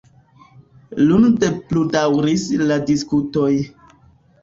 Lunde 1.09 1.51
pludaŭris 1.69 2.49
la 2.67 2.83
diskutoj. 2.91 3.51